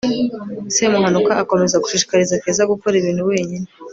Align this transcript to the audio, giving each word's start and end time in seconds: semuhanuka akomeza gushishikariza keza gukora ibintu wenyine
semuhanuka 0.75 1.31
akomeza 1.43 1.81
gushishikariza 1.83 2.41
keza 2.43 2.69
gukora 2.71 2.95
ibintu 2.97 3.23
wenyine 3.29 3.67